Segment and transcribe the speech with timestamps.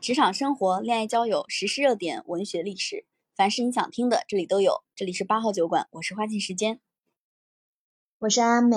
[0.00, 4.84] 职场生活、恋爱交友、时事热点、文学历史，凡是你想听的，这里都有。
[4.94, 6.78] 这里是八号酒馆，我是花镜时间，
[8.20, 8.76] 我是阿梅。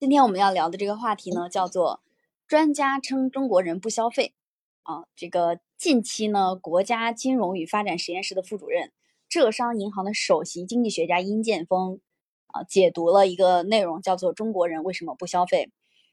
[0.00, 2.02] 今天我们要聊的这个话题呢，叫做
[2.48, 4.34] 专家称中国人不消费。
[4.82, 8.90] 啊，这个近期呢，国家金融与发展实验室的副主任、
[9.28, 12.00] 浙商银行的首席经济学家殷建峰
[12.48, 15.70] 啊，解读了一个内容，叫做中国人为什么不消费。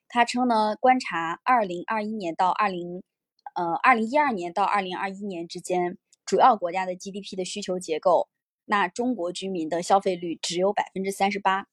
[0.07, 3.01] 他称呢，观察二零二一年到二零，
[3.57, 8.29] 呃，二零一二年到二零二一年之间，主要国家的 GDP 的需求结构，
[8.65, 11.65] 那中国居民的消费率只有百分之三十八，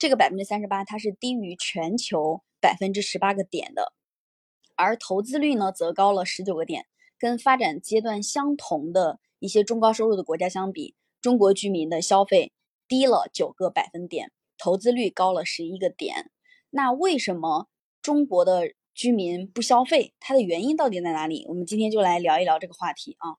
[0.00, 3.92] 这个百分之三十八它是低于全球百分之十八个点的，
[4.74, 6.86] 而投资率呢则高了十九个点，
[7.20, 12.52] 跟发展阶段相同的一些中高收入的国家相比，中国居民的消费
[12.88, 16.32] 低了九个百分点，投资率高了十一个点，
[16.70, 17.68] 那为什么？
[18.00, 21.46] 中国的居民不消费，它的原因到底在哪里？
[21.46, 23.38] 我们今天就来聊一聊这个话题啊。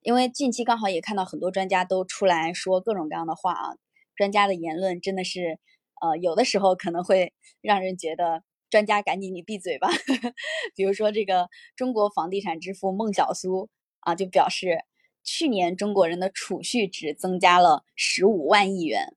[0.00, 3.74] 因为近期刚好也看到很多专家都出来说各种各样的话啊，
[4.14, 5.58] 专家的言论真的是，
[6.00, 9.88] 呃，有的时候可能会让人觉得专家赶紧你闭嘴吧。
[10.76, 14.84] 比如说这个中国房地产之父孟晓苏啊，就表示
[15.24, 19.16] 去年中国人的储蓄值增加了十五万亿元，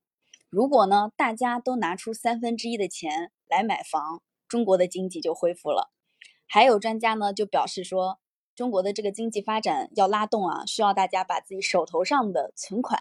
[0.50, 4.20] 如果呢大家都拿出三分之一的钱来买房。
[4.48, 5.90] 中国的经济就恢复了，
[6.46, 8.20] 还有专家呢就表示说，
[8.54, 13.00] 中国的这个经济发展要拉动啊，需要大家把自己手头上的存款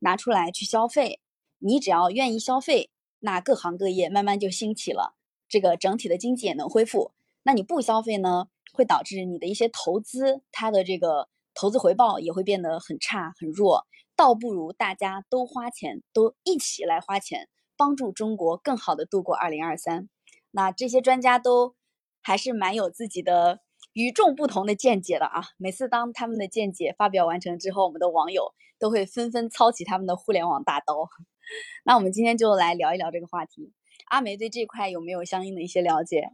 [0.00, 1.20] 拿出来去消费。
[1.58, 5.14] 你只要愿意消费，那各行各业慢慢就兴起了，
[5.48, 7.12] 这个整体的经济也能恢复。
[7.44, 13.86] 那你不消费呢，会导致你的一些投资，它的这个投资回报也会变得很差很弱。
[14.14, 20.08] 倒不如大家都花钱，都一起来花钱，帮助中国更好的度过二零二三。
[20.52, 21.74] 那这些专家都
[22.22, 23.60] 还是蛮有自己的
[23.94, 25.42] 与众不同的见解的啊！
[25.56, 31.08] 每次当他们的见解发表完成之后，我们的网友都会纷纷操起他们的互联网大刀。
[31.84, 33.72] 那我们今天就来聊一聊这个话题。
[34.06, 36.30] 阿梅对这块有没有相应的一些了解？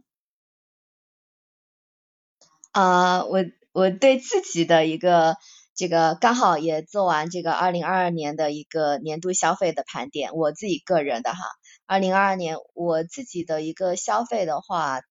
[2.71, 3.39] 啊，我
[3.71, 5.37] 我对自己的一个
[5.75, 11.39] 这个刚好也做完这个二零二二年的一个年度消费的盘点，我自己个人的哈。
[11.89, 15.01] 二零二二年我自己的一个消费的话，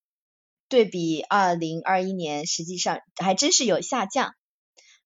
[0.69, 4.33] 对比二零二一年，实际上还真是有下降。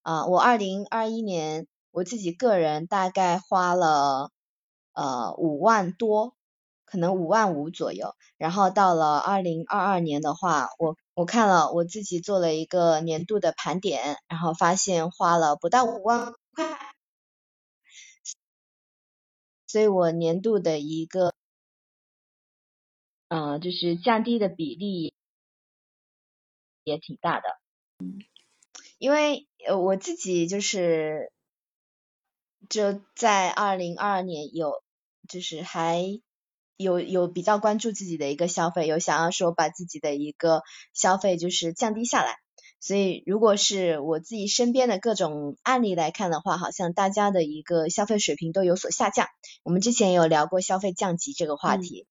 [0.03, 4.31] 啊，我二零二一年我自己个人大概花了
[4.93, 6.35] 呃五万多，
[6.85, 8.15] 可能五万五左右。
[8.37, 16.79] 然后到了二零二二年的话，我我看了我自己做了一个年度的盘点，然后发现花了不到五万块，
[19.67, 21.33] 所以我年度的一个。
[23.35, 25.15] 嗯，就是降低的比例
[26.85, 27.49] 也挺大的，
[27.99, 28.19] 嗯，
[28.99, 31.33] 因为呃我自己就是
[32.69, 34.83] 就在二零二二年有
[35.31, 36.21] 就是还
[36.77, 40.61] 有有比较关注自己的一个消费，有想要说把自己的一个
[40.93, 42.37] 消费就是降低下来，
[42.81, 49.27] 所以如果是我自己身边的各种案例来看的话，好像大家的一个消费水平都有所下降。
[49.63, 52.07] 我们之前有聊过消费降级这个话题。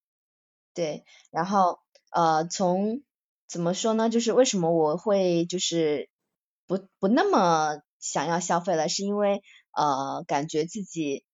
[0.73, 1.79] 对，然后
[2.11, 3.03] 呃，从
[3.47, 4.09] 怎么说呢？
[4.09, 6.09] 就是为什么我会就是
[6.65, 11.25] 不不那么想要消费了，是因为呃，感觉自己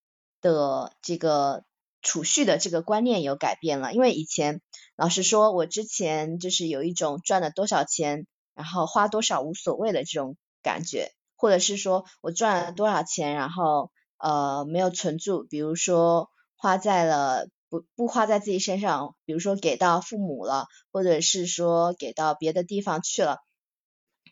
[0.42, 1.64] 的这个
[2.02, 3.94] 储蓄的这个观念有改变了。
[3.94, 4.62] 因为以前
[4.96, 8.26] 老实说，我之前就是有一种赚了多少钱，
[8.56, 17.48] 然后花多少无所谓的这种感觉，或者是说我赚了多少钱，然后呃没有存住，比如说花在了。
[17.70, 23.40] 不不花在自己身上，比如说给到父母了，或者是说给到别的地方去了，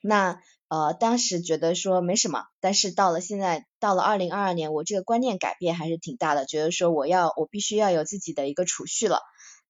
[0.01, 9.19] 那呃当时觉得说没什么，但是到了现在，到了二零二二年，我这个观念改变还是挺大的，觉得说我要我必须要有自己的一个储蓄了，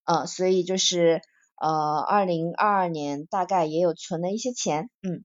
[0.05, 1.21] 呃所以就是
[1.59, 5.23] 呃二零二二年大概也有存了一些钱，嗯，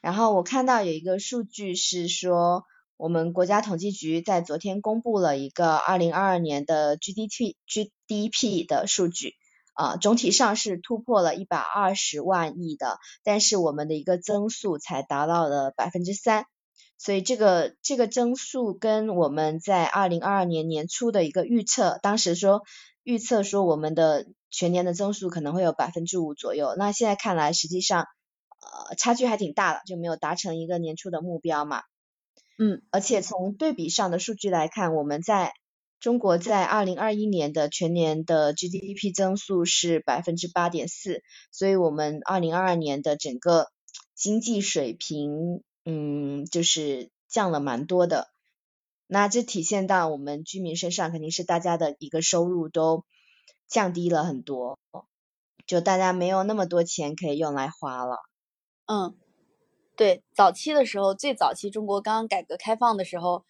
[0.00, 2.64] 然后我看到有一个数据是说。
[2.98, 9.34] 我们国家统计局在昨天公布了一个二零二二年的 GDP GDP 的数据，
[9.74, 16.46] 啊，总体上是突破了一百二十万亿的，但是我们的一个增速才达到了百分之三，
[16.98, 22.62] 所以这个这个增速跟我们在二零二二年年初的一个预测，当时说
[23.04, 28.06] 预测说我们的全年的增速可能会有百分之五左右，那现在看来实际上
[28.60, 31.82] 呃差距还挺大的，就没有达成一个年初的目标嘛。
[32.58, 35.52] 嗯，而且从对比上的数据来看，我们在
[36.00, 41.22] 中国在二零二一年的全年的 GDP 增速是百分之八点四，
[41.52, 43.68] 所以我们二零二二年的整个
[44.14, 48.28] 经济水平，嗯，就是降了蛮多的。
[49.06, 53.04] 那这体现到我们居民身上，肯定是大家的一个收入都
[53.68, 54.78] 降低了很多，
[55.66, 58.16] 就大家没有那么多钱可以用来花了。
[58.86, 59.16] 嗯，
[59.98, 63.44] 对，早期的时候，最早期中国刚刚改革开放的时候，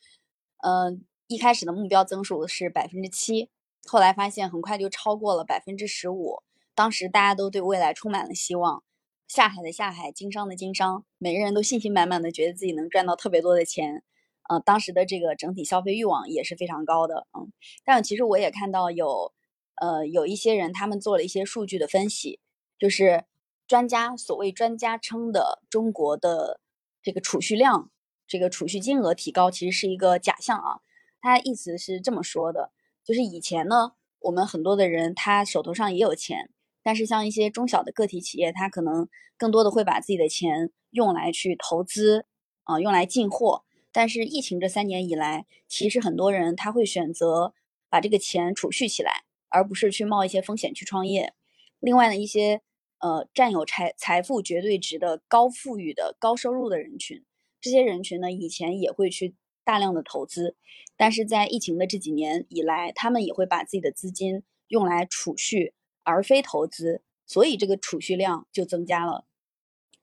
[0.63, 3.51] 嗯，一开始的目标增速是百分之七，
[3.85, 6.43] 后来发现很快就超过了百分之十五。
[6.75, 8.83] 当时大家都对未来充满了希望。
[9.27, 14.03] 下海的下海，经商的经商，每个人都信心满满的，觉得自己能赚到特别多的钱。
[14.49, 17.27] 呃，当时的这个整体消费欲望也是非常高的。
[17.39, 17.53] 嗯，
[17.85, 19.35] 但其实我也看到有，
[19.83, 22.41] 呃，有一些人他们做了一些数据的分析，
[22.79, 23.27] 就是
[23.69, 26.59] 专家所谓专家称的中国的
[27.03, 27.91] 这个储蓄量，
[28.27, 30.81] 这个储蓄金额提高，其实是一个假象啊。
[31.21, 32.73] 他意思是这么说的，
[33.05, 36.51] 就是以前呢，我们很多的人他手头上也有钱。
[36.83, 39.07] 但是像一些中小的个体企业，他可能
[39.37, 42.25] 更多的会把自己的钱用来去投资，
[42.65, 43.65] 啊，用来进货。
[43.93, 47.53] 但是疫情这三年以来，其实很多人他会选择
[47.91, 51.35] 把这个钱储蓄起来，而不是去冒一些风险去创业。
[51.81, 52.63] 另外呢，一些
[52.99, 57.25] 呃占有财财富绝对值的高富裕的高收入的人群，
[57.61, 59.35] 这些人群呢以前也会去
[59.65, 60.57] 大量的投资，
[60.97, 65.75] 但是在疫情的这几年以来，他们也会把自己的资金用来储蓄。
[66.05, 69.27] 而非投资，所以这个储蓄量就增加了。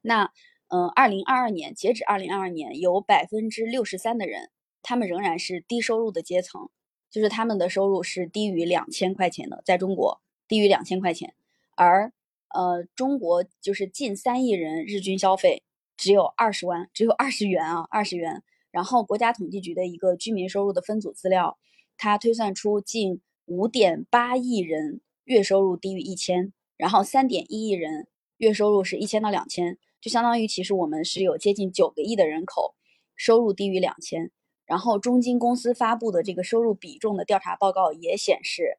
[0.01, 0.31] 那，
[0.67, 4.51] 嗯，二零二二年截止二零二二年，有百分之六十三的人，
[4.83, 6.69] 他们仍然是低收入的阶层，
[7.09, 11.33] 就是他们的收入是低于两千块钱的，在中国低于两千块钱。
[11.75, 12.13] 而，
[12.55, 15.63] 呃，中国就是近三亿人日均消费
[15.97, 18.41] 只有二十万，只有二十元啊，二十元。
[18.71, 21.57] 然后国家统计局的一个居民收入的分组资料，
[21.97, 25.01] 它推算出近五点八亿人。
[25.25, 28.07] 月收入低于一千，然后三点一亿人
[28.37, 32.75] 月收入是一千到两千，就相当于其实我们是有接近九个亿的人口
[33.15, 34.29] 收入低于两千。
[34.67, 38.77] 然后中金公司发布的这个收入比重的调查报告也显示，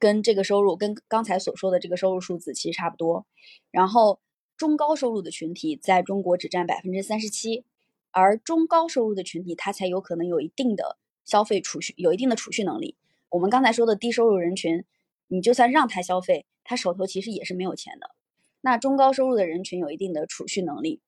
[0.00, 3.24] 跟这个收入跟刚才所说的这个收入数字其实差不多。
[3.70, 4.18] 然后
[4.56, 7.64] 中高收入的群体在中国只占百分之三十七，
[8.10, 12.96] 而中高收入的群体他才有可能有一定的消费储蓄，有一定的储蓄能力。
[13.28, 14.84] 我们刚才说的低收入人群。
[15.32, 18.10] 你就算让他消费，他手头其实也是没有钱的。
[18.62, 21.00] 那中高收入的人群有一定的储蓄能力，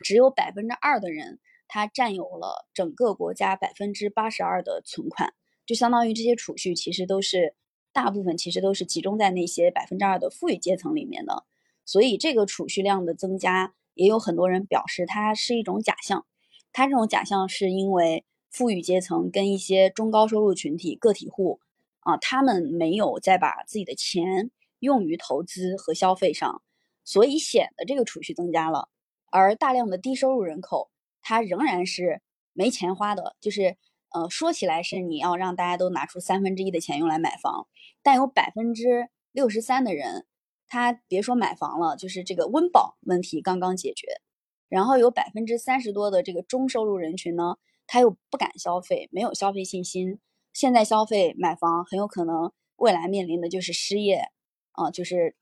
[0.00, 1.38] 只有百分之二的人，
[1.68, 5.34] 他占有了整个国家百分之八十二的存款，
[5.66, 7.54] 就相当于这些储蓄其实都是
[7.92, 11.44] 大部分其实都是集中在那些百分之二的富裕阶层里面的。
[11.84, 16.26] 所以这个储蓄量的增加，也有很多人表示它是一种假象。
[16.72, 21.60] 它这种假象是因为富裕阶层跟一些中高收入群体个体户。
[22.04, 24.50] 啊，他们没有再把自己的钱
[24.80, 26.60] 用于投资和消费上，
[27.04, 28.88] 所以显得这个储蓄增加了。
[29.30, 30.90] 而大量的低收入人口，
[31.20, 32.20] 他仍然是
[32.54, 33.36] 没钱花的。
[33.40, 33.76] 就是，
[34.12, 37.68] 呃，说起来是你要让大家都拿出三分之一的钱用来买房，
[38.02, 40.26] 但有百分之六十三的人，
[40.68, 44.20] 他别说买房了，就是这个温饱问题刚刚解决。
[44.68, 47.56] 然后有百分之三十多的这个中收入人群呢，
[47.86, 50.18] 他又不敢消费，没有消费信心。
[50.52, 54.30] 现在消费买房很有可能未来面临的就是失业，
[54.72, 55.36] 啊，就是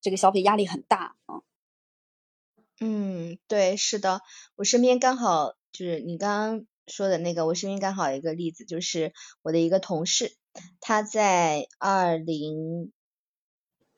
[0.00, 1.42] 这个消费压力很大啊。
[2.80, 4.20] 嗯，对，是的，
[4.54, 9.12] 我身边刚好就是你刚刚说的那个，我身边刚好有一个例子，就是
[9.42, 10.36] 我的一个同事，
[10.80, 12.92] 他在二零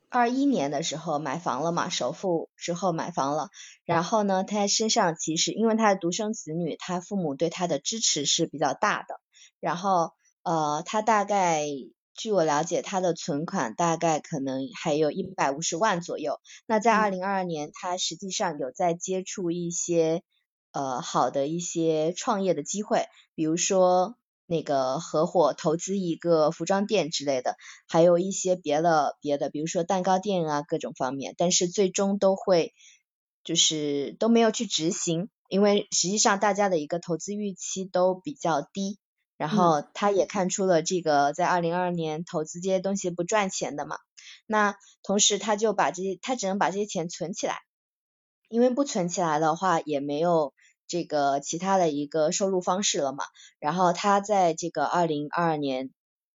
[0.09, 3.51] 二一年的时候买房了嘛，首付之后买房了，
[3.85, 9.21] 然后呢，他身上其实因为他是独生子女，他父母对他的支持是比较大的，
[9.61, 10.13] 然后。
[10.45, 11.67] 呃，他大概
[12.15, 16.41] 据我了解，他的存款大概可能还有一百五十万左右。
[16.65, 20.23] 那在二零二二年，他实际上有在接触一些
[20.73, 27.57] 呃好的一些创业的机会，比如说那个合伙投资一个服装店之类的，
[27.87, 32.75] 还有一些别的别的，比如说蛋糕店啊各种方面，但是最终都会
[33.45, 38.99] 就是都没有去执行，因为实际上大家的一个投资预期都比较低。
[39.37, 43.97] 然后他也看出了这个在二零二二年投资这些东西不赚钱的嘛，
[44.47, 47.61] 那同时他就把这些他只能把这些钱存起来，
[48.49, 50.53] 因为不存起来的话也没有
[50.87, 53.25] 这个其他的一个收入方式了嘛。
[53.59, 55.91] 然后他在这个二零二二年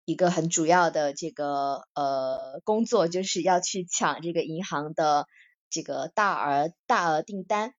[0.05, 5.27] 一个很主要的这个呃工作就是要去抢这个银行的
[5.71, 7.75] 这个大额大额订单。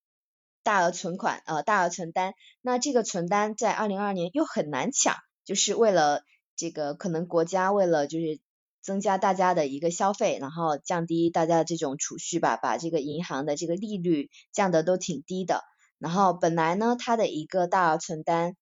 [0.63, 6.21] 大额存款，呃，大额存单，那这个存单在二零二二年又很难抢，就是为了
[6.55, 8.39] 这个可能国家为了就是
[8.81, 15.63] 增加大家的一个消费，然后降低大家的这种储蓄吧，把这个银行的这个利率降得都挺低的。
[15.99, 18.55] 然后本来呢，它的一个大额存单，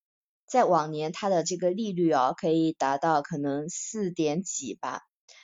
[0.46, 5.02] 在往年它的这个利率哦，可以达到可能四点几吧。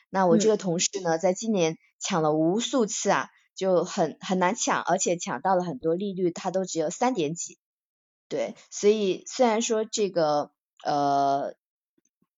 [0.10, 7.58] 那我这个同事呢，在今年抢了无数次啊，就很很难抢，而且抢到了很多利率，它都只有三点几。
[8.28, 10.52] 对，所以虽然说这个
[10.84, 11.56] 呃。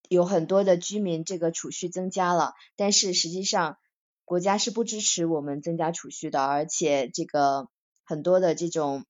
[0.10, 3.78] 有很多的居民这个储蓄增加了，但是实际上
[4.26, 7.68] 国家是不支持我们增加储蓄的，而且这个
[8.04, 9.06] 很多的这种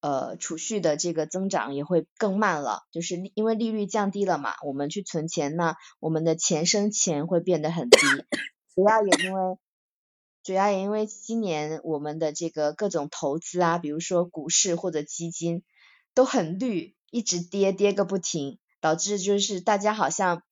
[0.00, 7.98] 呃储蓄的这个增长也会更慢了，就是因为利率降低了嘛，我们去存钱呢，我们的钱生钱会变得很低，
[8.74, 9.58] 主要也因为
[10.44, 15.62] 主要也因为今年我们的这个各种投资啊，比如说股市或者基金
[16.14, 18.58] 都很绿，一直跌跌个不停。
[18.80, 20.42] 导致就是大家好像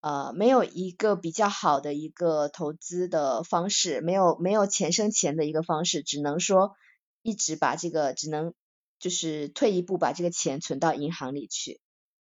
[0.00, 6.76] 呃没有一个比较好的一个投资的方式，没有没有钱生钱的一个方式，只能说
[7.22, 8.54] 一直把这个只能
[8.98, 11.80] 就是退一步把这个钱存到银行里去。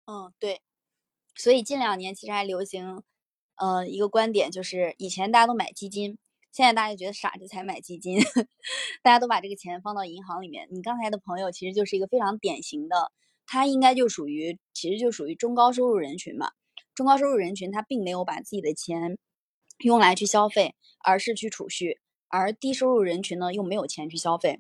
[0.06, 0.62] 嗯，对。
[1.36, 3.04] 所以近两年其实还流行
[3.56, 6.18] 呃一个观点，就是以前大家都买基金，
[6.52, 8.20] 现在大家觉得傻子才买基金，
[9.02, 10.68] 大家都把这个钱放到银行里面。
[10.72, 13.12] 你刚才的朋友其实就是一个非常典型的。
[13.48, 16.52] 他应该就属于，其实就属于中高收入人群嘛。
[16.94, 19.18] 中高收入人群他并没有把自己的钱
[19.84, 24.60] 用来去消费，而是去储蓄；而低收入人群呢，又没有钱去消费。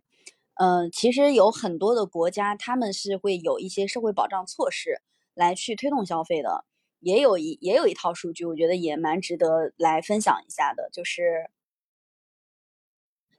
[0.53, 5.01] 嗯，其实有很多的国家，他们是会有一些社会保障措施
[5.34, 6.63] 来去推动消费的。
[7.00, 11.50] 也有一也有一套数据，我觉得也蛮值得来分享一下的，就是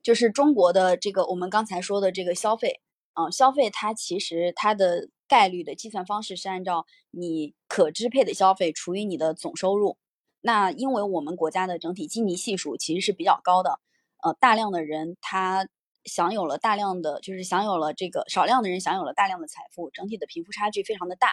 [0.03, 2.81] 就是中国的这个我们刚才说的这个消费，
[3.15, 5.09] 嗯，消费它其实它的。
[5.29, 9.99] 概率的计算方式是按照你可支配的消费除以你的总收入。
[10.41, 13.79] 那因为我们国家的整体基尼系数其实是比较高的，
[14.23, 15.69] 呃，大量的人他
[16.05, 21.33] 享有了大量的，就是享有了这个少量的人享有了大量的财富，整体的贫富差距非常的大，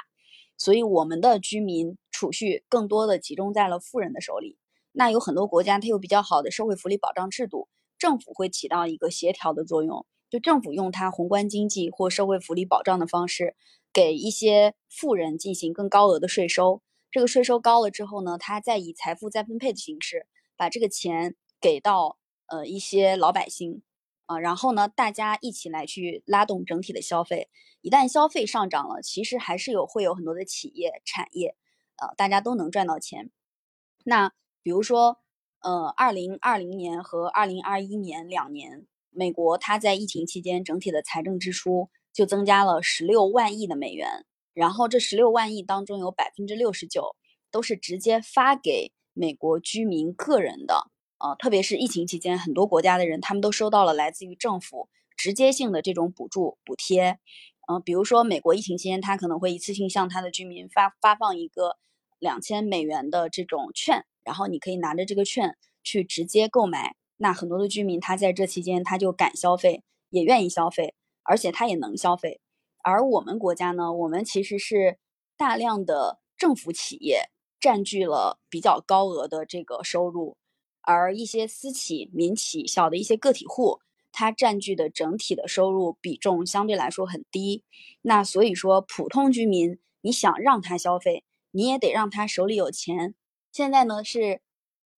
[0.57, 4.57] 所以我们的居民储蓄更多的集中在了富人的手里。
[4.91, 13.55] 那有很多国家它有比较好的社会福利保障制度，政府会起到一个协调的作用，就政府用它宏观经济或社会福利保障的方式。
[13.95, 23.83] 给一些富人进行更高额的税收，这个税收高了之后呢，他再以财富再分配的形式把这个钱给到呃一些老百姓
[24.25, 27.47] 啊，然后呢，大家一起来去拉动整体的消费。
[27.79, 31.55] 一旦消费上涨了，其实还是有会有很多的企业产业，
[31.95, 33.31] 呃，大家都能赚到钱。
[34.03, 35.19] 那比如说，
[35.61, 41.89] 呃，二零二零年和二零二一年两年，美国它在疫情期间整体的财政支出。
[42.15, 47.17] 就增加了十六万亿的美元，然后这十六万亿当中有百分之六十九
[47.51, 57.19] 都是直接发给美国居民个人的，呃，特别是疫情期间，很多国家的人他们都收到了来自于政府直接性的这种补助补贴，
[57.67, 61.75] 嗯，比如说美国疫情期间，他可能会一次性向他的居民发发放一个
[62.17, 70.93] 两千美元的这种券，然后你可以拿着这个券去直接购买，那很多的居民他在这期间他就敢消费，也愿意消费。
[71.25, 72.39] 而且它也能消费，
[72.83, 74.97] 而我们国家呢，我们其实是
[75.35, 77.29] 大量的政府企业
[77.59, 80.37] 占据了比较高额的这个收入，
[80.81, 83.79] 而一些私企、民企、小的一些个体户，
[84.11, 87.63] 它占据的整体的收入比重相对来说很低。
[88.03, 93.15] 那所以说，普通居民你想让他消费，你也得让他手里有钱。
[93.51, 94.41] 现在呢，是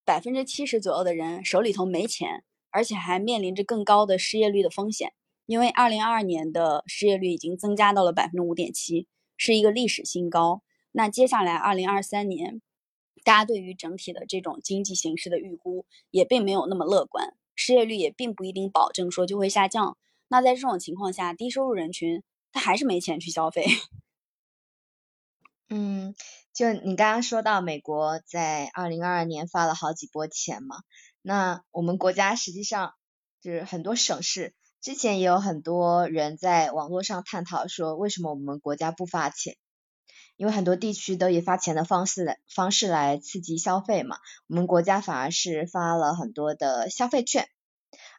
[0.03, 5.13] 百分之七十左右的人手里头没钱，而且还面临着更高的失业率的风险。
[5.47, 10.61] 因为二零二二年的失业率已经增加到了百分之五点七，是一个历史新高。
[10.91, 12.61] 那接下来二零二三年，
[13.23, 19.97] 大家对于整体的这种经济形势的预估也并没有那么乐观，失业率也并不一定保证说就会下降。
[20.27, 23.67] 那在这种情况下，低收入人群他还是没钱去消费。
[25.69, 26.13] 嗯，
[26.53, 30.81] 就你刚刚说到美国在二零二二年发了好几波钱嘛，
[31.21, 32.95] 那我们国家实际上
[33.39, 34.53] 就是很多省市。
[34.81, 39.55] 之前也有很多人在网络上探讨说，为什么我们国家不发钱？
[40.37, 44.17] 因为很多地区都以发钱的方式来方式来刺激消费嘛，
[44.47, 47.49] 我们国家反而是发了很多的消费券，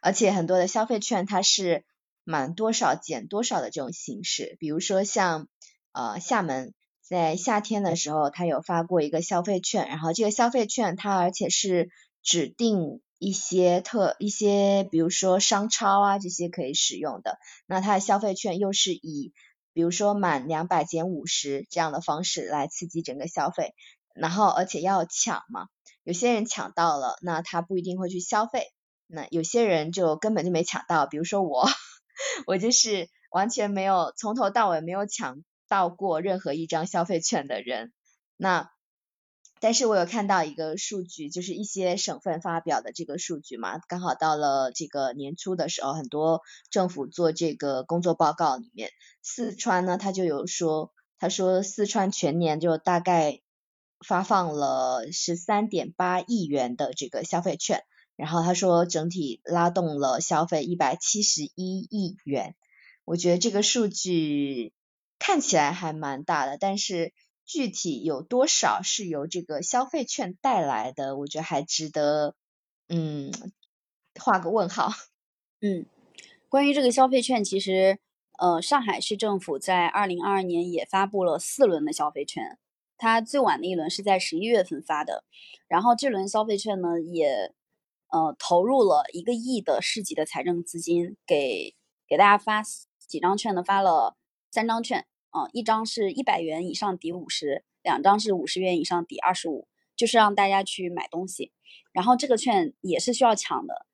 [0.01, 1.85] 而且很多的消费券它是
[2.25, 4.57] 满多少减多少的这种形式。
[4.59, 5.47] 比如说像
[5.93, 11.89] 呃厦门在夏天的时候，它有发过一个消费券，然后这个消费券它而且是
[12.21, 13.01] 指定。
[13.19, 19.33] 一些特一些，比如说商超啊这些可以使用的，那它的消费券又是以
[19.73, 23.75] 比如说满两百减五十这样的方式来刺激整个消费。
[24.15, 25.67] 然后而且要抢嘛，
[26.03, 28.71] 有些人抢到了，那他不一定会去消费，
[29.05, 31.67] 那有些人就根本就没抢到，比如说我，
[32.47, 37.91] 我就是完全没有从头到尾没有抢到过任何一张消费券的人，
[38.37, 38.71] 那。
[39.61, 48.89] 但是我有看到一个数据，就是一些省份发表的这个数据嘛，刚好到了这个年初的时候，很多政府做这个工作报告里面，
[49.21, 53.41] 四川呢，他就有说，他说四川全年就大概
[53.99, 57.83] 发放了十三点八亿元的这个消费券，
[58.15, 62.55] 然后他说整体拉动了消费一百七十一亿元，
[63.03, 64.73] 我觉得这个数据
[65.19, 67.13] 看起来还蛮大的，但是。
[67.49, 71.17] 具体有多少是由这个消费券带来的？
[71.17, 72.35] 我觉得还值得，
[72.89, 73.31] 嗯，
[74.21, 74.91] 画个问号。
[75.59, 75.87] 嗯，
[76.47, 77.97] 关于这个消费券，其实，
[78.37, 82.59] 呃，上海市政府在二零二二年也发布了四轮的消费券，
[82.99, 85.23] 它最晚的一轮是在十一月份发的。
[85.67, 87.51] 然后这轮消费券呢，也
[88.09, 91.75] 呃投入了一个亿的市级的财政资金，给
[92.07, 92.61] 给大家发
[93.07, 93.63] 几张券呢？
[93.63, 94.15] 发了
[94.51, 95.07] 三张券。
[95.31, 101.51] 啊，一张是一百元以上抵五十，两张是五十元以上抵二十五，就是让大家去买东西。
[101.91, 103.85] 然后这个券也是需要抢的，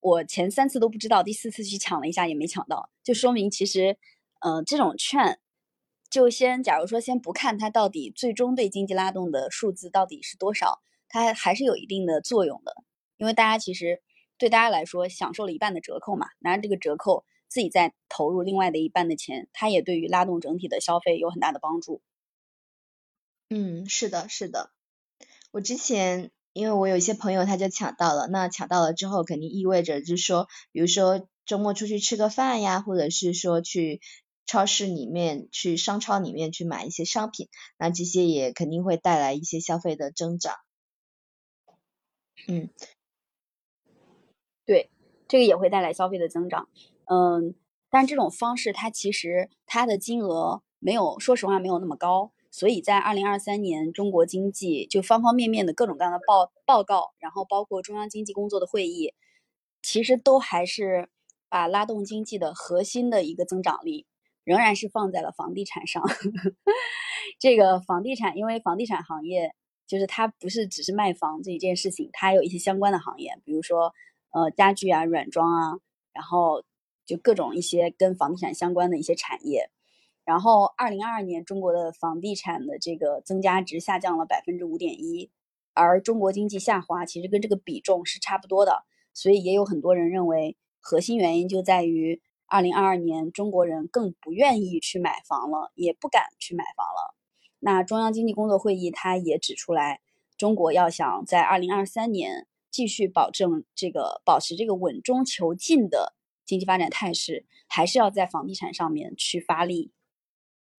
[0.00, 3.96] 我前三次都不知道，第四次去抢了一下也没抢到，就说明其实，
[4.40, 5.40] 呃，这种券
[6.08, 12.74] 就先假如说先不看它到底最终对经济拉动的数字到底是多少，它还是有一定的作用的，
[13.16, 14.02] 因为大家其实
[14.38, 17.24] 对大家来说享受了一半的折扣嘛，拿着这个折扣。
[17.48, 22.00] 自己再投入另外的一半的钱，它也对于拉动整体的消费有很大的帮助。
[23.48, 24.70] 嗯，是的，是的。
[25.52, 34.00] 我之前因为我有一些朋友他就抢到了，那抢到了之后肯定意味着就是说，比如说周末出去吃个饭呀，或者是说去
[34.46, 37.48] 超市里面、去商超里面去买一些商品，
[37.78, 40.56] 那这些也肯定会带来一些消费的增长。
[42.48, 42.68] 嗯，
[44.64, 44.90] 对，
[45.28, 46.68] 这个也会带来消费的增长。
[47.06, 47.54] 嗯，
[47.90, 59.14] 但这种方式它其实它的金额没有，说实话没有那么高，所以在二零二三年中国经济就方方面面的各种各样的报报告，然后包括中央经济工作的会议，
[59.82, 61.08] 其实都还是
[61.48, 64.06] 把拉动经济的核心的一个增长力
[64.44, 66.02] 仍然是放在了房地产上。
[67.38, 69.54] 这个房地产，因为房地产行业
[69.86, 73.94] 就是它不是只是卖房这一件事情，它有一些相关的行业，比如说
[74.32, 75.78] 呃家具啊、软装啊，
[76.12, 76.64] 然后。
[77.06, 79.70] 就各种一些跟房地产相关的一些产业，
[80.24, 85.30] 然后二零二二年中国的房地产的这个增加值下降了百分之五点一，
[85.72, 88.82] 而中国经济下滑其实跟这个比重是差不多的，
[89.14, 97.14] 所以也有很多人认为核心原因就在于二零二二年中国人更不愿意去买房了，也不敢去买房了。
[97.60, 100.00] 那中央经济工作会议他也指出来，
[100.36, 106.15] 中国要想在二零二三年继续保证这个保持这个稳中求进的。
[106.46, 109.90] 经济发展态势还是要在房地产上面去发力，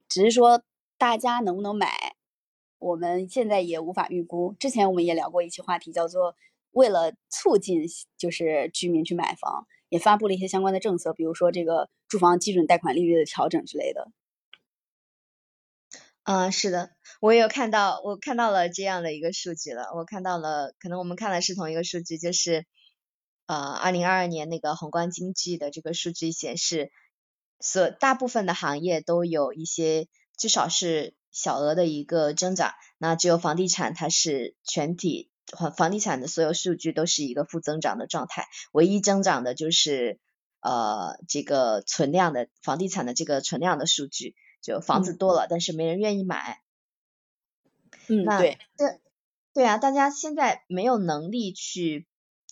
[0.08, 0.63] 只是说
[0.97, 2.15] 大家能不能买，
[2.80, 4.56] 我们现在也无法预估。
[4.58, 6.36] 之前我们也聊过一期话题，叫做
[6.71, 7.82] 为了促进
[8.17, 14.10] 就是居民去买房，也发布了一些相关的政策，比如说这个住房基准贷款利率的调整之类的。
[16.23, 19.91] 嗯，是的，我有看到，我看到了这样的一个数据了。
[19.95, 22.65] 我看到了，可能我们看的是同一个数据，就是。
[23.48, 26.92] 呃，二零二二年那个宏观经济的这个数据显示，
[27.62, 40.20] 所大部分的行业都有一些至少是小额的一个增长，那只有房地产它是全体房房地产的所有数据都是一个负增长的状态，唯一增长的就是
[40.60, 46.62] 呃这个存量的房地产的这个存量的数据，就房子多了，但是没人愿意买。
[48.10, 49.00] 嗯，对，对，
[49.54, 52.07] 对啊，大家现在没有能力去。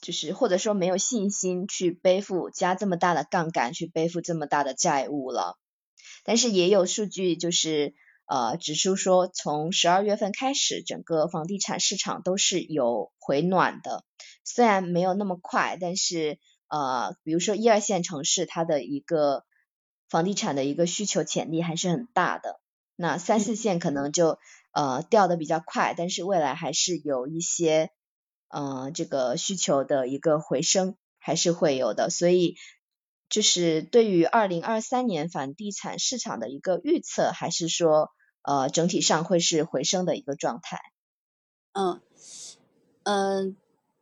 [0.05, 5.57] 就是或者说没有信心去背负加这么大的杠杆去背负这么大的债务了，
[6.23, 7.95] 但是也有数据就是
[8.27, 14.05] 呃指出说从十二月份开始整个房地产市场都是有回暖的，
[14.43, 16.37] 虽然没有那么快，但是
[16.67, 19.43] 呃比如说一二线城市它的一个
[20.07, 22.59] 房地产的一个需求潜力还是很大的，
[22.95, 24.37] 那三四线可能就
[24.71, 27.89] 呃掉的比较快，但是未来还是有一些。
[28.47, 32.55] 呃，这个需求的一个回升还是会有的，所以
[33.29, 38.11] 就是对于二零二三年房地产市场的一个预测，还是说
[38.43, 40.79] 呃整体上会是回升的一个状态。
[41.73, 42.01] 嗯
[43.03, 43.57] 嗯，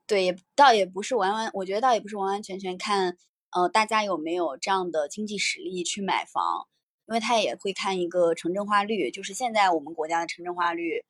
[0.06, 3.18] 对，也倒也不是完完，我觉得倒也不是完完全全看
[3.52, 6.68] 呃大家有没有这样的经济实力去买房，
[7.08, 11.06] 因为他也会看一个城镇化率，就是现在我们国家的城镇化率。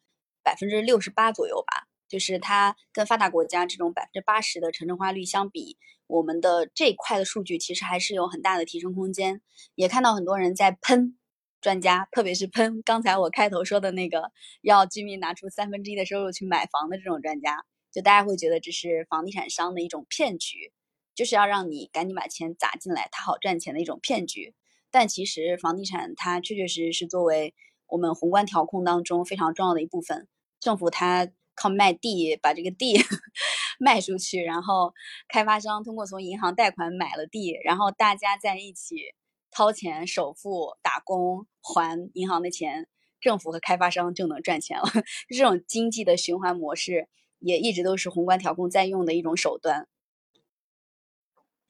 [0.46, 1.88] 百分之六十八左右吧。
[2.14, 9.42] 就是它跟发达国家这种百分之八十的城镇化率相比，我们的这一块的数据其实还是有很大的提升空间。
[9.74, 11.18] 也看到很多人在喷
[11.60, 20.72] 专家，特别是喷 刚才我开头说的那个要居民拿出三分之一的收入去买房的这种专家，就大家会觉得这是房地产商的一种骗局，
[21.16, 24.54] 就是要让你赶紧把钱砸进来，它好赚钱的一种骗局。
[24.92, 27.56] 但其实房地产它确确实实是作为
[27.88, 30.28] 我们宏观调控当中非常重要的一部分，
[30.60, 31.32] 政府它。
[31.56, 32.96] 靠卖地把这个地
[33.80, 34.94] 卖出去，然后
[35.28, 39.14] 开发商通过从银行贷款买了地，然后大家在一起
[39.52, 42.88] 掏钱首付打工还银行的钱，
[43.20, 44.86] 政府和开发商就能赚钱了。
[45.30, 47.08] 这种经济的循环模式
[47.40, 49.88] 也一直都是宏观调控在用的一种手段，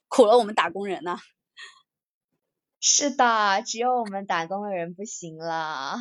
[0.07, 1.17] 苦了我们打工人呢。
[2.79, 5.97] 是的，只有我们打工的人不行了。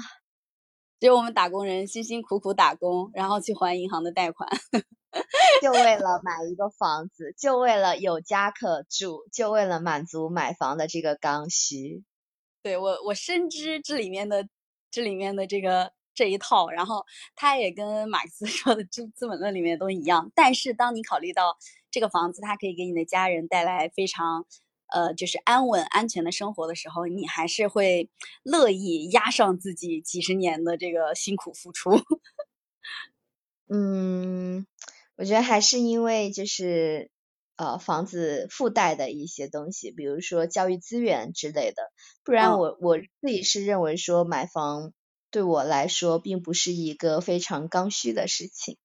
[1.03, 4.49] 只有我们打工人辛辛苦苦打工，然后去还银行的贷款，
[5.61, 12.05] 就为了买一个房子，就为了有家可住，就为了满足买房的这个刚需。
[12.63, 14.47] 对我，我深知这里面的
[14.93, 20.31] 这里面的这个这一套，然后他也跟马克思 说的《资资本论》里面都一样。
[20.37, 21.57] 但是当你考虑到
[21.91, 24.47] 这个房子，它可以给你的家人带来非常。
[24.93, 28.11] 呃，就是安稳、安全的生活的时候，你还是会
[28.43, 31.91] 乐意压上自己几十年的这个辛苦付出。
[33.69, 34.67] 嗯，
[35.17, 37.11] 我觉得还是因为就是
[37.57, 41.91] 呃房子附带的一些东西，比如说教育资源之类的，
[42.23, 44.93] 不然我我自己是认为说买房
[45.31, 48.77] 对我来说并不是一个非常刚需的事情。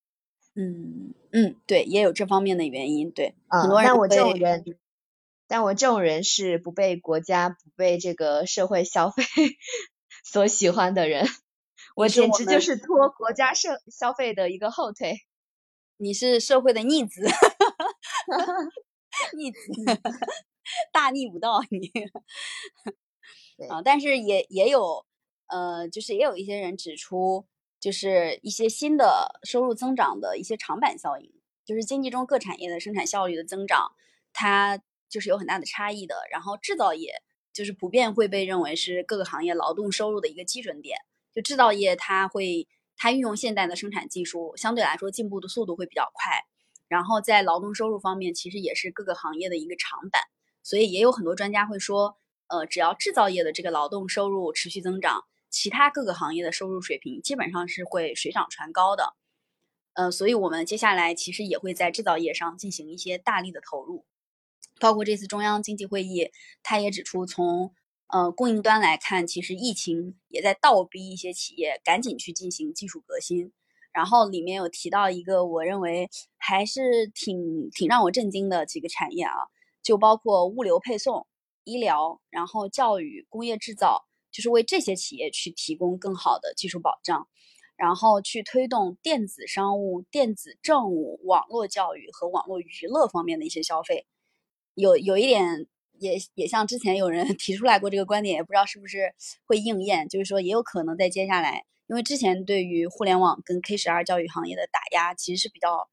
[0.55, 4.63] 嗯嗯，对，也有这方面的原因，对，很多人我这种人。
[5.49, 9.23] 但我这种人是不被国家、不被这个社会消费
[10.25, 11.25] 所喜欢的人，
[11.95, 15.21] 我简直就是拖国家社消费的一个后腿。
[15.95, 17.25] 你是社会的逆子，
[19.37, 19.59] 逆子，
[20.91, 21.91] 大逆不道你。
[23.69, 25.05] 啊，但是也也有，
[25.47, 27.47] 呃，就是也有一些人指出，
[27.79, 31.31] 就是一些新的收入增长的一些长板效应，
[31.65, 33.93] 就是经济中各产业的生产效率的增长，
[34.33, 34.81] 它。
[35.09, 37.13] 就是有很大的差异的，然后制造业
[37.53, 40.97] 就是普遍会被认为是各个行业劳动收入的一个基准点。
[41.33, 46.41] 就制造业，它会它运用现代的生产技术，相对来说进步的速度会比较快。
[46.87, 50.21] 然后在劳动收入方面，其实也是各个行业的一个长板。
[50.63, 52.17] 所以也有很多专家会说，
[52.47, 59.15] 呃，只要制造业的这个劳动收入持续增长，其他各个行业的收入水平基本上是会水涨船高的。
[59.93, 64.05] 呃，所以我们接下来其实也会在制造业上进行一些大力的投入。
[64.79, 66.31] 包括这次中央经济会议，
[66.63, 67.73] 他也指出，从
[68.07, 73.51] 呃供应端来看，其实疫情也在倒逼一些企业赶紧去进行技术革新。
[73.91, 79.33] 然后里面有提到一个，我认为还是挺挺让我震惊的几个产业啊，
[79.81, 81.25] 就包括物流配送、
[81.63, 87.27] 医疗，然后教育、工业制造，就是为这些企业去提供更好的技术保障，
[87.75, 94.05] 然后去推动电子商务、电子政务、网络教育和网络娱乐方面的一些消费。
[94.77, 95.65] 有有一点
[95.97, 100.07] 也也像之前有人 提出来过这个观点，也不知道是不是会应验。
[100.07, 105.89] 就是说，也有可能在接下来，因为之前对于互联网跟 K 十二教育行业的打压其实是比较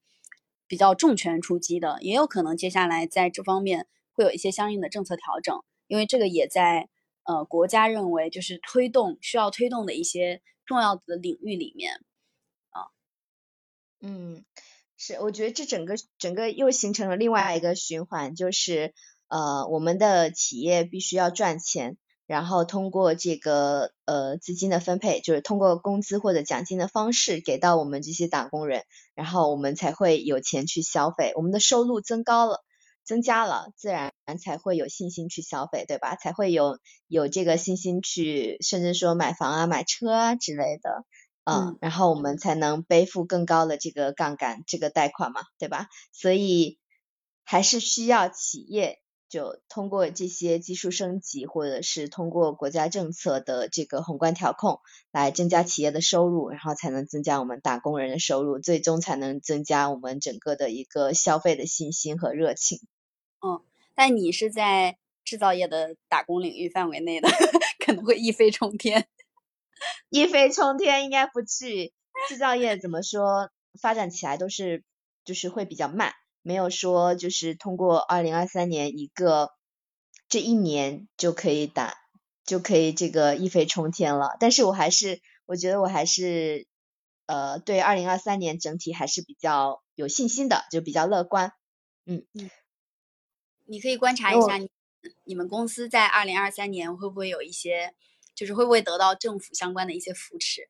[0.67, 6.87] 比较重拳出击的，也有可能接下来在这方面会有一些相应的政策调整，因为这个也在
[7.23, 11.95] 呃国家认为就是推动需要推动的一些重要的领域里面
[12.69, 12.93] 啊，
[14.01, 14.45] 嗯。
[15.07, 18.95] 是，我觉得这整个整个又形成了另外一个循环，就是
[19.27, 28.81] 呃，我们的企业必须要赚钱，然后通过这个呃资金的分配，就是通过工资或者奖金的方式给到我们这些打工人，
[29.13, 32.63] 然后我们才会有钱去消费，我们的收入增高了，
[33.03, 34.11] 增加了，自然
[34.43, 36.15] 才会有信心去消费，对吧？
[36.15, 41.05] 才会有有这个信心去，甚至说买房啊、买车啊之类的。
[41.45, 45.87] 嗯，然后我们才能背负更高的这个杠杆，这个贷款嘛，对吧？
[46.11, 46.79] 所以
[47.43, 54.79] 还是需要企业就通过这些技术升级，或者是通过国家政策的这个宏观调控
[55.11, 62.79] 来增加企业的收入，然后才能增加我们打工人的收入，最终才能增加我们整个的一个消费的信心和热情。
[63.41, 63.61] 嗯，
[63.93, 67.29] 但你是在制造业的打工领域范围内的，
[67.85, 69.07] 可能会一飞冲天。
[70.09, 71.93] 一飞冲天应该不至于，
[72.27, 73.49] 制造业怎么说
[73.81, 74.83] 发展起来都是
[75.23, 79.51] 就是会比较慢，没有说就是通过二零二三年一个
[80.29, 81.97] 这一年就可以打
[82.45, 84.37] 就可以这个一飞冲天了。
[84.39, 86.67] 但是我还是我觉得我还是
[87.25, 91.51] 呃对二零二三年整体还是比较有信心的，就比较乐观。
[92.05, 92.49] 嗯嗯，
[93.65, 94.69] 你可以观察一下你
[95.23, 97.95] 你们公司在二零二三年会不会有一些，
[98.35, 100.69] 就是会不会得到政府相关的一些扶持。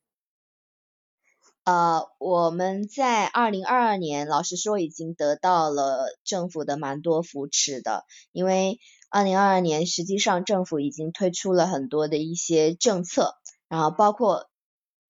[1.63, 13.33] 呃，我们在二零二二年，老实说已经得到了政府的蛮多扶持的，因为二零二二年实际上政府已经推出了很多的一些政策，
[13.67, 14.47] 然后包括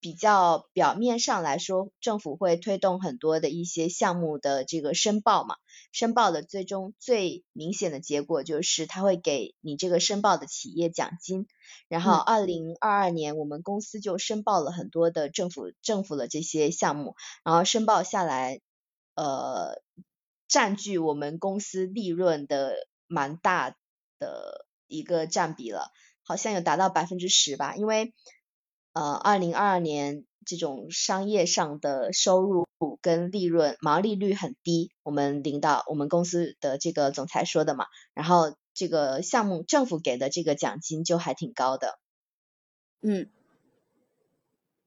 [0.05, 5.55] 比较表面上来说，政府会推动很多的一些项目的这个申报嘛。
[5.91, 11.47] 申报的最终最明显的结果就是，他会给你这个申报的企业奖金。
[11.87, 18.59] 然后，二零二二年我们公司就申报了很多的政府政府的这些项目，然后申报下来，
[19.15, 19.81] 呃，
[20.47, 22.75] 占据我们公司利润的
[23.07, 23.75] 蛮大
[24.19, 25.89] 的一个占比了，
[26.21, 27.75] 好像有达到百分之十吧。
[27.75, 28.13] 因为，
[28.95, 30.25] 呃，二零二二年。
[30.47, 32.67] 这种商业上的收入
[33.01, 41.97] 跟利润毛利率很低，我们领导我们公司的这个总裁说的嘛，然后这个项目政府给的这个奖金就还挺高的，
[43.01, 43.31] 嗯，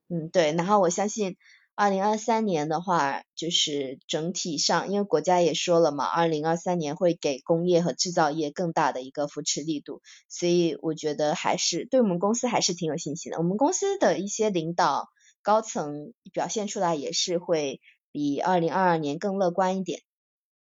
[0.07, 1.37] 嗯对，然后我相信
[1.79, 15.09] 二零二三年的话，就是整体上，因为国家也说了嘛，二零二三年会给工业和制造业更大的一个扶持力度，所以我觉得还是对我们公司还是挺有信心的，我们公司的一些领导。
[15.41, 17.81] 高层表现出来也是会
[18.13, 20.01] 比二零二二年更乐观一点。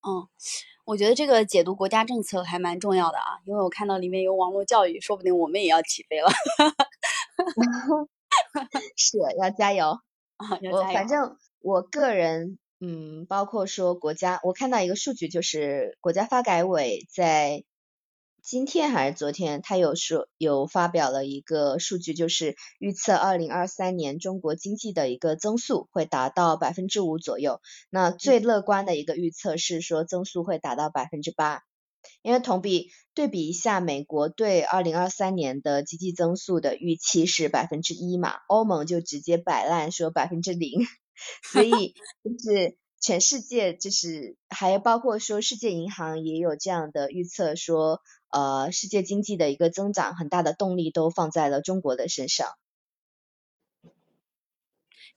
[0.06, 0.28] 嗯，
[0.84, 6.28] 我觉得这个解读国家政策还蛮重要的啊，因为我看到里面有网络教育，说不定我们也要起飞了。
[8.94, 9.98] 是要加油
[10.38, 10.58] 啊！
[10.72, 17.62] 我反正我个人，嗯，包括说国家，我看到一个数据，就是国家发改委在。
[18.40, 27.60] 今天还是昨天，他有说有发表了一个数据，就是预测二零二三年中国经济的一个增速会达到百分之五左右。
[27.90, 31.62] 那最乐观的一个预测是说增速会达到百分之八，
[32.22, 40.86] 因为同比对比一下，美国对二零二三年的经济增速的预期是百分之一嘛，欧盟就直接摆烂说百分之零，
[41.42, 48.00] 所以就是全世界就是还包括说世界银行也有这样的预测说。
[48.30, 52.46] 呃，世界经济的一个增长，很大的动力都放在了中国的身上。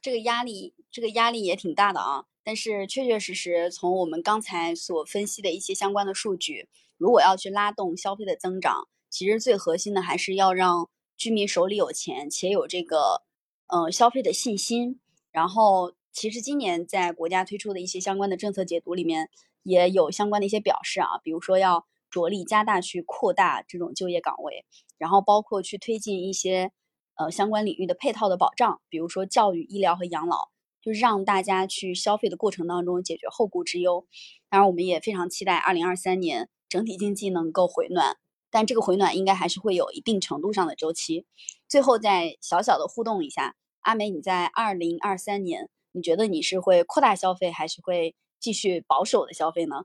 [0.01, 2.25] 这个压力，这个压力也挺大的啊。
[2.41, 6.69] 但是确确实实，从我们刚才所分析的一些相关的数据，
[7.01, 10.87] 如果要去拉动消费的增长，其实最核心的还是要让
[11.17, 13.23] 居民手里有钱，且有这个
[13.69, 14.99] 呃消费的信心。
[15.31, 19.31] 然后，其实今年在国家推出的一些相关的政策解读里面，
[19.63, 21.87] 也有相关的一些表示啊，比如说要。
[22.11, 24.65] 着力加大去扩大这种就业岗位，
[24.97, 26.73] 然后包括去推进一些
[27.15, 30.49] 呃相关领域的配套的保障，比如说教育、医疗和养老，
[30.81, 34.05] 就让大家去消费的过程当中解决后顾之忧。
[34.49, 38.15] 当然，我们也非常期待二零二三年整体经济能够回暖，
[38.49, 41.25] 但这个回暖应该还是会有一定程度上的周期。
[41.67, 49.83] 最后再小小的互动一下，阿梅，你在二零二三年，你觉得你是会扩大消费，还是会继续保守的消费呢？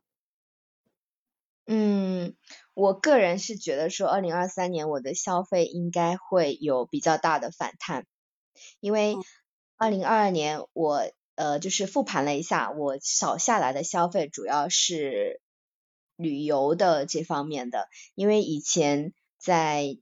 [1.66, 2.36] 嗯，
[2.74, 8.06] 我个人是觉得说，二零二三年我的消费应该会有比较大的反弹，
[8.78, 9.16] 因为
[9.76, 11.02] 二零二二年我
[11.34, 15.40] 呃就是复盘了一下，我少下来的消费主要是
[16.16, 19.98] 旅游的这方面的，因为以前在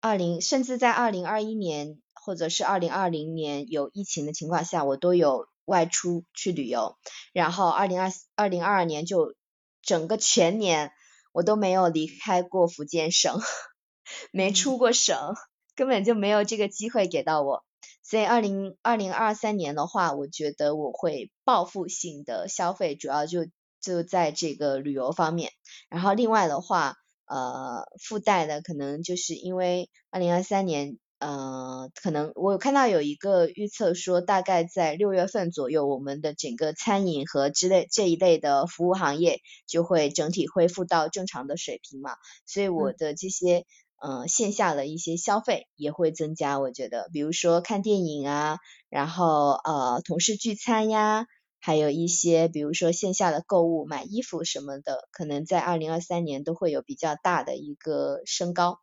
[0.00, 6.96] 二零甚至在二零二一年或者是二零二零年有疫情的情况下，我都有外出去旅游，
[7.32, 9.34] 然后二零二二零二二年就
[9.82, 10.92] 整个全年。
[11.32, 13.38] 我都没有离开过福建省，
[14.32, 15.34] 没出过省，
[15.74, 17.62] 根本就没有这个机会给到我。
[18.02, 23.46] 所以二零二零二三年的话，我觉得我会报复性的消费，主要就
[23.94, 25.50] 就在这个旅游方面。
[25.88, 26.96] 然后另外的话，
[27.26, 30.98] 呃，附带的可能就是因为二零二三年。
[31.18, 42.10] 呃，可能我有看到有一个预测说，大概在六月份左右，我们的整个餐饮和之类这一类的服务行业就会整体恢复到正常的水平嘛，
[42.44, 43.64] 所以我的这些
[43.98, 48.58] 呃线下的一些消费也会增加，我觉得，比如说看电影啊，
[48.90, 51.26] 然后呃同事聚餐呀，
[51.58, 58.80] 还有一些比如说线下的购物买衣服什么的，可能在二零二三年都会有比较大的一个升高，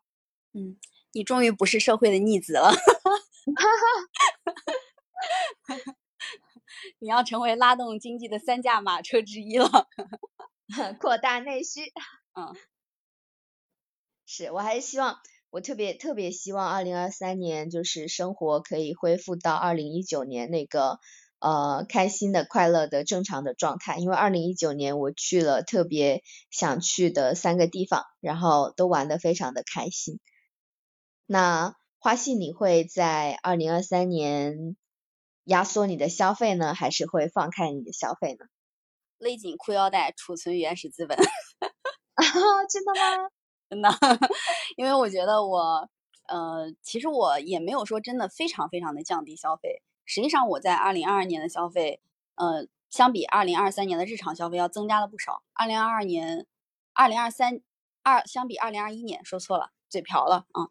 [0.53, 0.77] 嗯。
[1.15, 2.73] 你终于不是社会的逆子了，
[6.97, 9.87] 你要成为拉动经济的三驾马车之一了，
[10.99, 11.81] 扩大内需。
[12.33, 12.55] 嗯，
[14.25, 15.19] 是我还是希望，
[15.51, 20.97] 我特别特别希望二零二三年就是生活可以恢复到二零一九年那个
[21.43, 23.97] 呃开心的、快乐的、正常的状态。
[23.97, 30.19] 因为二零一九年我去了特别想去的三个地方，然后都玩的非常的开心。
[31.25, 34.77] 那花信你会在二零二三年
[35.43, 38.45] 压缩你的消费呢，还是会放开你的消费呢？
[39.17, 41.17] 勒紧裤腰带，储存原始资本。
[42.15, 42.23] 啊，
[42.69, 43.29] 真的吗？
[43.69, 43.89] 真的，
[44.77, 45.89] 因为我觉得我，
[46.27, 49.81] 呃，其实我也没有说真的非常非常的降低消费。
[50.05, 52.01] 实际上我在二零二二年的消费，
[52.35, 55.43] 呃，相比二零二三年的日常消费要增加了不少。
[55.53, 56.45] 二零二二年，
[56.93, 57.61] 二零二三
[58.03, 60.69] 二相比二零二一年，说错了，嘴瓢了啊。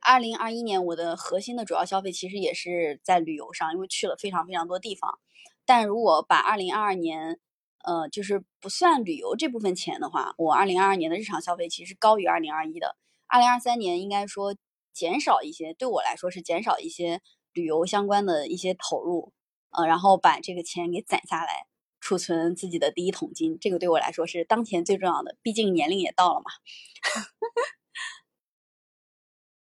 [0.00, 5.18] 二零二一年我的核心的主要消费其实也是在旅游上，因为去了非常非常多地方。
[5.64, 7.38] 但如果把二零二二年，
[7.84, 12.96] 呃，就是不算旅游这部分钱的话，我二零二二年的日常消费其实高于二零二一的。
[13.28, 14.56] 二零二三年应该说
[14.92, 17.20] 减少一些，对我来说是减少一些
[17.52, 19.32] 旅游相关的一些投入，
[19.70, 21.66] 呃，然后把这个钱给攒下来，
[22.00, 25.36] 储存自己的第一桶金，这个对我来说是当前最重要的。
[25.42, 26.50] 毕竟年龄也到了嘛。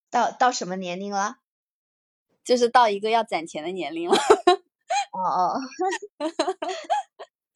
[0.09, 1.37] 到到什么年龄了？
[2.43, 4.15] 就是到一个要攒钱的年龄了。
[5.13, 5.59] 哦哦，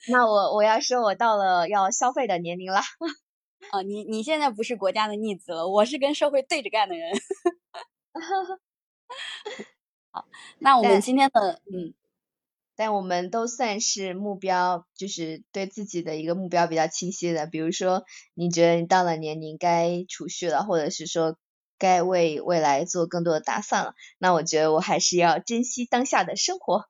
[0.10, 2.80] 那我我要说，我到了要消费的年龄了。
[3.71, 7.12] 哦，你你现在不是国家的逆子了，我是跟社会对着干的人。
[10.17, 10.25] 好，
[10.60, 11.93] 那我们今天的嗯，
[12.75, 17.45] 但我们都算是目标，就是对自己的一个目标比较清晰的。
[17.45, 18.03] 比如说，
[18.34, 21.38] 你觉得你到了年龄该储蓄了，或者是说。
[21.80, 26.86] 该为未来做更多的打算了，那我觉得我还是要珍惜当下的生活。